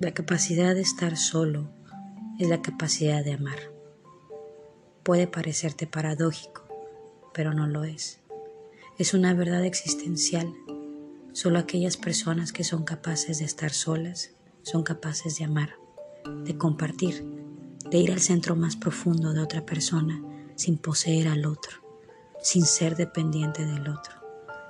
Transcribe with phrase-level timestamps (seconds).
[0.00, 1.68] La capacidad de estar solo
[2.38, 3.58] es la capacidad de amar.
[5.02, 6.66] Puede parecerte paradójico,
[7.34, 8.18] pero no lo es.
[8.96, 10.54] Es una verdad existencial.
[11.34, 14.30] Solo aquellas personas que son capaces de estar solas
[14.62, 15.74] son capaces de amar,
[16.44, 17.22] de compartir,
[17.90, 20.22] de ir al centro más profundo de otra persona
[20.54, 21.76] sin poseer al otro,
[22.42, 24.14] sin ser dependiente del otro,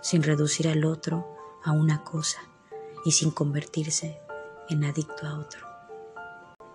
[0.03, 2.41] sin reducir al otro a una cosa
[3.05, 4.19] y sin convertirse
[4.71, 5.67] en adicto a otro.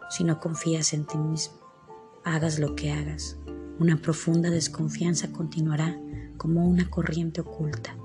[0.09, 1.57] Si no confías en ti mismo,
[2.23, 3.37] hagas lo que hagas,
[3.79, 5.97] una profunda desconfianza continuará
[6.37, 7.95] como una corriente oculta.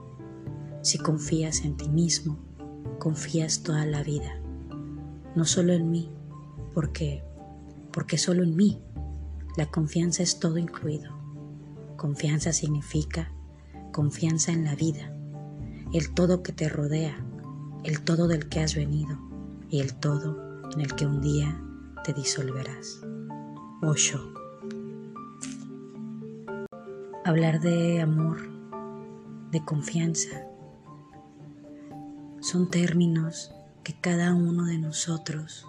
[0.82, 2.38] Si confías en ti mismo,
[2.98, 4.40] confías toda la vida,
[5.34, 6.10] no solo en mí,
[6.72, 7.24] porque
[7.92, 8.80] porque solo en mí
[9.56, 11.12] la confianza es todo incluido.
[11.96, 13.32] Confianza significa
[13.92, 15.12] confianza en la vida,
[15.92, 17.16] el todo que te rodea,
[17.82, 19.29] el todo del que has venido
[19.70, 21.62] y el todo en el que un día
[22.04, 23.00] te disolverás.
[23.82, 24.34] Osho.
[27.24, 28.38] Hablar de amor,
[29.52, 30.46] de confianza,
[32.40, 33.54] son términos
[33.84, 35.66] que cada uno de nosotros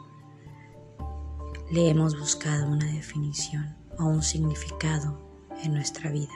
[1.72, 5.20] le hemos buscado una definición o un significado
[5.64, 6.34] en nuestra vida,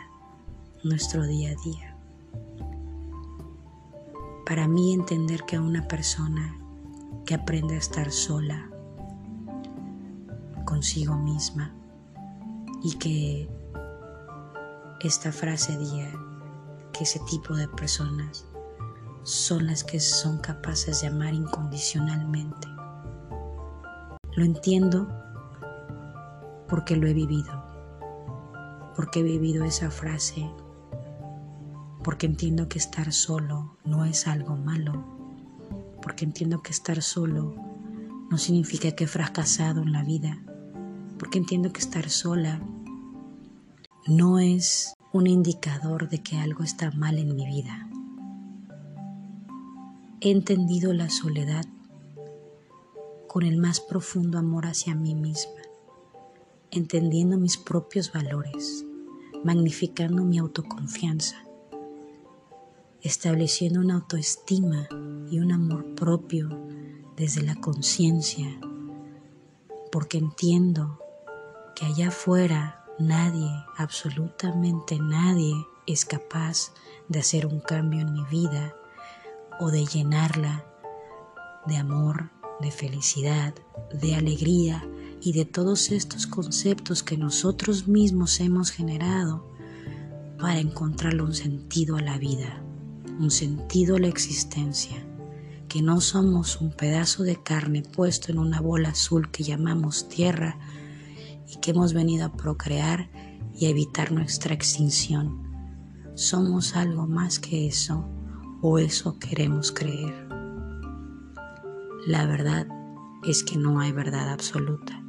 [0.83, 1.97] nuestro día a día.
[4.45, 6.64] Para mí entender que una persona
[7.25, 8.69] que aprende a estar sola
[10.65, 11.73] consigo misma
[12.83, 13.49] y que
[15.01, 16.11] esta frase diga
[16.93, 18.47] que ese tipo de personas
[19.23, 22.67] son las que son capaces de amar incondicionalmente.
[24.35, 25.07] Lo entiendo
[26.67, 27.63] porque lo he vivido,
[28.95, 30.49] porque he vivido esa frase,
[32.03, 35.14] porque entiendo que estar solo no es algo malo,
[36.05, 37.55] porque entiendo que estar solo
[38.29, 40.37] no significa que he fracasado en la vida,
[41.17, 42.61] porque entiendo que estar sola
[44.05, 47.89] no es un indicador de que algo está mal en mi vida.
[50.21, 51.65] He entendido la soledad
[53.27, 55.65] con el más profundo amor hacia mí misma
[56.75, 58.85] entendiendo mis propios valores,
[59.43, 61.37] magnificando mi autoconfianza,
[63.01, 64.87] estableciendo una autoestima
[65.29, 66.49] y un amor propio
[67.15, 68.59] desde la conciencia,
[69.91, 70.99] porque entiendo
[71.75, 75.53] que allá afuera nadie, absolutamente nadie,
[75.87, 76.73] es capaz
[77.09, 78.75] de hacer un cambio en mi vida
[79.59, 80.65] o de llenarla
[81.65, 82.31] de amor,
[82.61, 83.53] de felicidad,
[83.93, 84.83] de alegría,
[85.21, 89.43] y de todos estos conceptos que nosotros mismos hemos generado
[90.39, 92.61] para encontrarle un sentido a la vida,
[93.19, 95.04] un sentido a la existencia,
[95.75, 100.57] que no somos un pedazo de carne puesto en una bola azul que llamamos tierra
[101.53, 103.09] y que hemos venido a procrear
[103.53, 105.43] y a evitar nuestra extinción.
[106.13, 108.07] Somos algo más que eso,
[108.61, 110.29] o eso queremos creer.
[112.07, 112.69] La verdad
[113.25, 115.03] es que no hay verdad absoluta.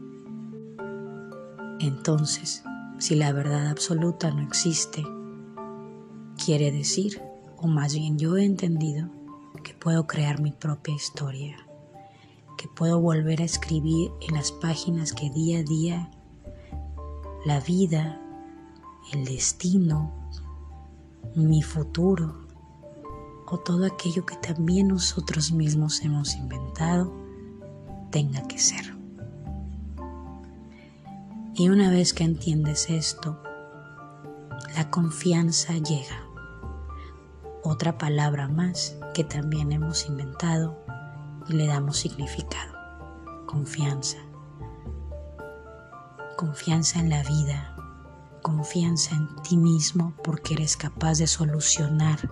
[1.79, 2.65] Entonces,
[2.99, 5.05] si la verdad absoluta no existe,
[6.45, 7.23] quiere decir,
[7.57, 9.09] o más bien yo he entendido,
[9.67, 11.57] que puedo crear mi propia historia,
[12.57, 16.11] que puedo volver a escribir en las páginas que día a día
[17.45, 18.21] la vida,
[19.13, 20.13] el destino,
[21.35, 22.47] mi futuro
[23.49, 27.13] o todo aquello que también nosotros mismos hemos inventado
[28.13, 28.95] tenga que ser.
[31.57, 33.43] Y una vez que entiendes esto,
[34.77, 36.23] la confianza llega.
[37.65, 40.79] Otra palabra más que también hemos inventado
[41.49, 42.77] y le damos significado.
[43.47, 44.19] Confianza.
[46.37, 47.75] Confianza en la vida.
[48.43, 52.31] Confianza en ti mismo porque eres capaz de solucionar.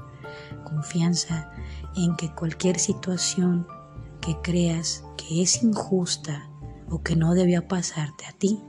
[0.63, 1.51] Confianza
[1.97, 3.67] en que cualquier situación
[4.21, 6.51] que creas que es injusta
[6.91, 8.63] o que no debió pasarte a ti,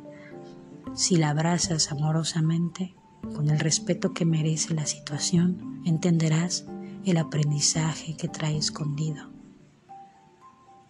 [0.93, 2.95] si la abrazas amorosamente,
[3.35, 6.65] con el respeto que merece la situación, entenderás
[7.05, 9.29] el aprendizaje que trae escondido.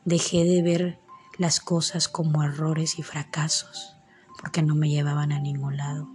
[0.05, 0.99] Dejé de ver
[1.37, 3.95] las cosas como errores y fracasos,
[4.39, 6.07] porque no me llevaban a ningún lado,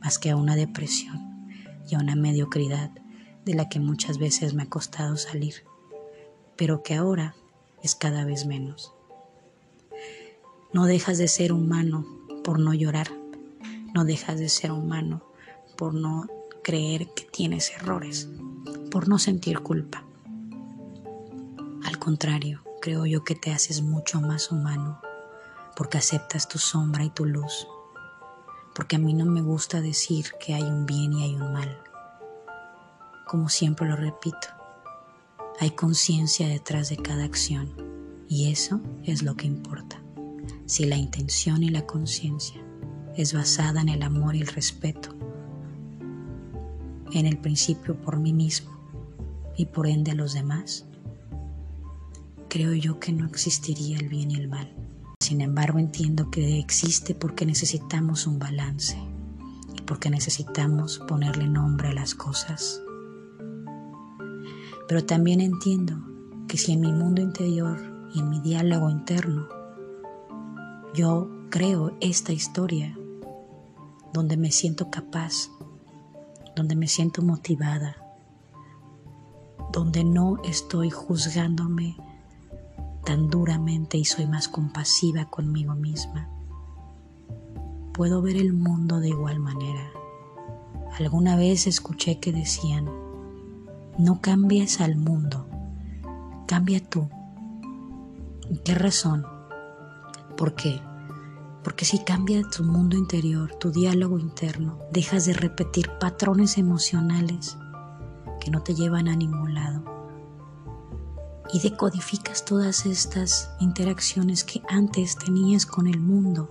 [0.00, 1.48] más que a una depresión
[1.88, 2.90] y a una mediocridad
[3.44, 5.64] de la que muchas veces me ha costado salir,
[6.56, 7.34] pero que ahora
[7.82, 8.92] es cada vez menos.
[10.72, 12.04] No dejas de ser humano
[12.42, 13.08] por no llorar
[13.96, 15.22] no dejas de ser humano
[15.78, 16.26] por no
[16.62, 18.28] creer que tienes errores,
[18.96, 20.02] por no sentir culpa.
[21.84, 25.02] Al contrario, creo yo que te haces mucho más humano
[25.76, 27.68] porque aceptas tu sombra y tu luz.
[28.74, 31.78] Porque a mí no me gusta decir que hay un bien y hay un mal.
[33.26, 34.48] Como siempre lo repito,
[35.60, 37.74] hay conciencia detrás de cada acción
[38.30, 40.00] y eso es lo que importa.
[40.64, 42.64] Si la intención y la conciencia
[43.14, 45.10] es basada en el amor y el respeto,
[47.12, 48.75] en el principio por mí mismo
[49.56, 50.86] y por ende a los demás,
[52.48, 54.72] creo yo que no existiría el bien y el mal.
[55.20, 58.98] Sin embargo, entiendo que existe porque necesitamos un balance
[59.76, 62.82] y porque necesitamos ponerle nombre a las cosas.
[64.88, 65.96] Pero también entiendo
[66.46, 69.48] que si en mi mundo interior y en mi diálogo interno
[70.94, 72.96] yo creo esta historia
[74.12, 75.50] donde me siento capaz,
[76.54, 78.05] donde me siento motivada,
[79.76, 81.98] donde no estoy juzgándome
[83.04, 86.30] tan duramente y soy más compasiva conmigo misma.
[87.92, 89.90] Puedo ver el mundo de igual manera.
[90.98, 92.88] Alguna vez escuché que decían,
[93.98, 95.46] no cambies al mundo,
[96.46, 97.10] cambia tú.
[98.64, 99.26] ¿Qué razón?
[100.38, 100.80] ¿Por qué?
[101.62, 107.58] Porque si cambia tu mundo interior, tu diálogo interno, dejas de repetir patrones emocionales
[108.46, 109.82] que no te llevan a ningún lado.
[111.52, 116.48] Y decodificas todas estas interacciones que antes tenías con el mundo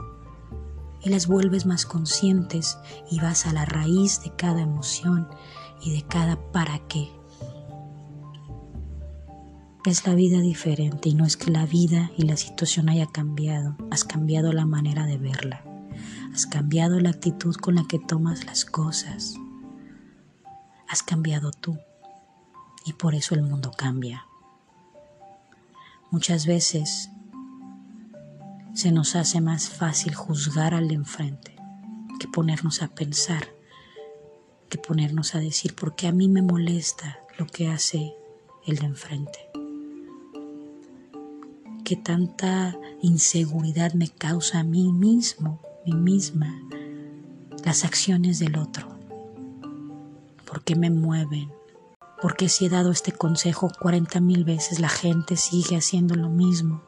[1.02, 2.78] y las vuelves más conscientes
[3.10, 5.30] y vas a la raíz de cada emoción
[5.82, 7.08] y de cada para qué.
[9.86, 13.78] Es la vida diferente y no es que la vida y la situación haya cambiado,
[13.90, 15.64] has cambiado la manera de verla,
[16.34, 19.36] has cambiado la actitud con la que tomas las cosas,
[20.88, 21.78] has cambiado tú
[22.86, 24.26] y por eso el mundo cambia.
[26.12, 27.10] Muchas veces
[28.74, 31.56] se nos hace más fácil juzgar al de enfrente
[32.20, 33.48] que ponernos a pensar,
[34.70, 38.14] que ponernos a decir, ¿por qué a mí me molesta lo que hace
[38.66, 39.40] el de enfrente?
[41.84, 46.60] ¿Qué tanta inseguridad me causa a mí mismo, mí misma,
[47.64, 48.95] las acciones del otro?
[50.66, 51.52] ¿Por qué me mueven?
[52.22, 56.82] porque si he dado este consejo cuarenta mil veces, la gente sigue haciendo lo mismo.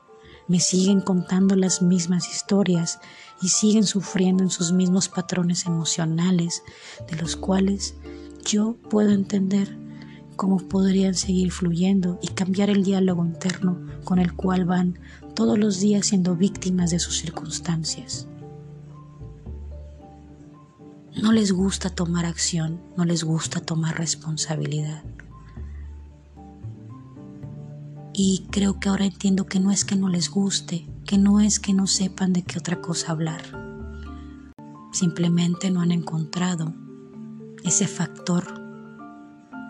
[0.47, 2.99] Me siguen contando las mismas historias
[3.39, 6.63] y siguen sufriendo en sus mismos patrones emocionales,
[7.07, 7.97] de los cuales
[8.43, 9.77] yo puedo entender
[10.37, 14.97] cómo podrían seguir fluyendo y cambiar el diálogo interno con el cual van
[15.35, 18.27] todos los días siendo víctimas de sus circunstancias.
[21.21, 25.03] No les gusta tomar acción, no les gusta tomar responsabilidad.
[28.13, 31.59] Y creo que ahora entiendo que no es que no les guste, que no es
[31.59, 33.41] que no sepan de qué otra cosa hablar.
[34.91, 36.73] Simplemente no han encontrado
[37.63, 38.61] ese factor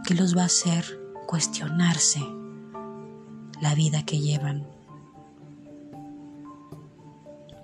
[0.06, 2.22] que los va a hacer cuestionarse
[3.62, 4.68] la vida que llevan.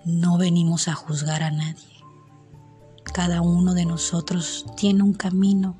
[0.05, 1.92] No venimos a juzgar a nadie.
[3.13, 5.75] Cada uno de nosotros tiene un camino.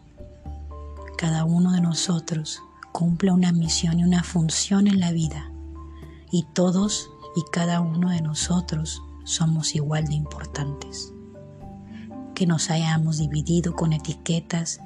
[1.18, 5.52] Cada uno de nosotros cumple una misión y una función en la vida.
[6.32, 11.12] Y todos y cada uno de nosotros somos igual de importantes.
[12.36, 14.80] Que nos hayamos dividido con etiquetas,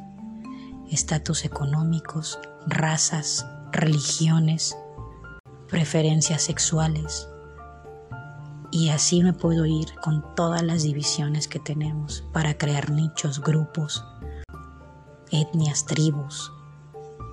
[0.90, 4.78] estatus económicos, razas, religiones,
[5.68, 7.28] preferencias sexuales.
[8.80, 14.06] Y así me puedo ir con todas las divisiones que tenemos para crear nichos, grupos,
[15.32, 16.52] etnias, tribus,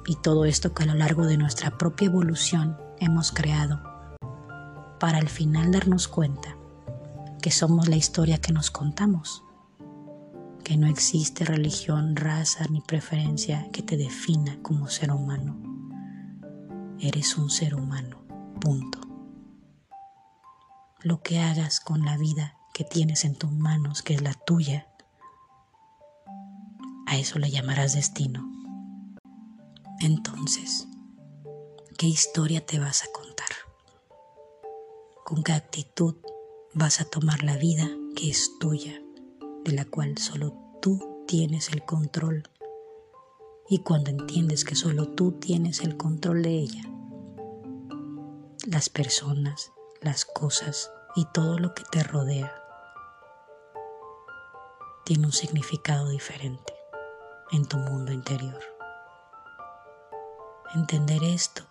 [0.06, 3.82] y todo esto que a lo largo de nuestra propia evolución hemos creado,
[4.98, 6.56] para al final darnos cuenta
[7.42, 9.42] que somos la historia que nos contamos,
[10.64, 15.58] que no existe religión, raza ni preferencia que te defina como ser humano.
[16.98, 18.24] Eres un ser humano,
[18.62, 19.03] punto.
[21.04, 24.88] Lo que hagas con la vida que tienes en tus manos, que es la tuya,
[27.06, 28.50] a eso le llamarás destino.
[30.00, 30.88] Entonces,
[31.98, 33.50] ¿qué historia te vas a contar?
[35.26, 36.16] ¿Con qué actitud
[36.72, 38.98] vas a tomar la vida que es tuya,
[39.66, 42.44] de la cual solo tú tienes el control?
[43.68, 46.82] Y cuando entiendes que solo tú tienes el control de ella,
[48.66, 49.70] las personas,
[50.00, 52.52] las cosas y todo lo que te rodea
[55.04, 56.74] tiene un significado diferente
[57.52, 58.60] en tu mundo interior.
[60.74, 61.62] Entender esto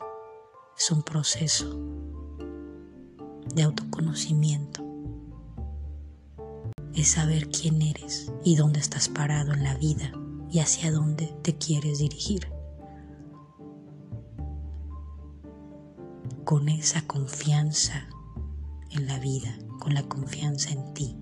[0.77, 1.75] es un proceso
[3.53, 4.81] de autoconocimiento.
[6.93, 10.11] Es saber quién eres y dónde estás parado en la vida
[10.51, 12.47] y hacia dónde te quieres dirigir.
[16.45, 18.07] Con esa confianza
[18.95, 21.17] en la vida, con la confianza en ti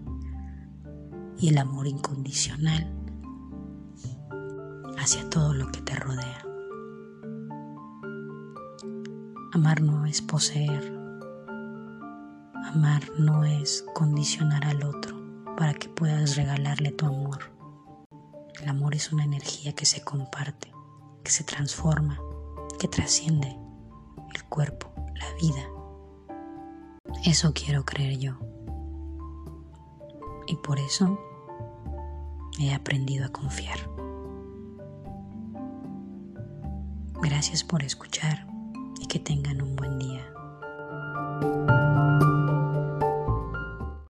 [1.38, 2.94] y el amor incondicional
[4.98, 6.46] hacia todo lo que te rodea.
[9.54, 10.94] Amar no es poseer.
[12.64, 15.20] Amar no es condicionar al otro
[15.58, 17.52] para que puedas regalarle tu amor.
[18.62, 20.72] El amor es una energía que se comparte,
[21.24, 22.20] que se transforma,
[22.80, 23.58] que trasciende
[24.36, 25.81] el cuerpo, la vida.
[27.24, 28.34] Eso quiero creer yo.
[30.48, 31.20] Y por eso
[32.60, 33.78] he aprendido a confiar.
[37.22, 38.48] Gracias por escuchar
[39.00, 40.34] y que tengan un buen día.